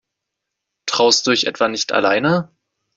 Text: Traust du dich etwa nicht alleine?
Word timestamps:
Traust 0.87 1.27
du 1.27 1.29
dich 1.29 1.45
etwa 1.45 1.67
nicht 1.67 1.91
alleine? 1.91 2.49